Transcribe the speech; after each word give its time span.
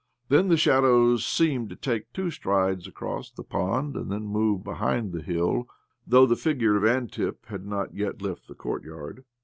Then 0.29 0.47
the 0.47 0.57
shadows 0.57 1.23
seemed 1.23 1.69
to 1.69 1.75
take 1.75 2.11
two 2.11 2.31
strides 2.31 2.87
across 2.87 3.29
the 3.29 3.43
pond, 3.43 3.95
and 3.95 4.11
then 4.11 4.21
to 4.21 4.25
move 4.25 4.63
behind 4.63 5.11
the 5.11 5.21
hill, 5.21 5.67
thqugh 6.09 6.27
the 6.27 6.35
figure 6.35 6.75
of 6.75 6.83
Antip 6.83 7.45
had 7.45 7.67
not 7.67 7.93
yet 7.93 8.19
left 8.19 8.47
the 8.47 8.55
courtyard. 8.55 9.25